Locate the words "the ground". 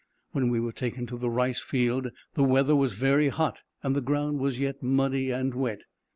3.95-4.39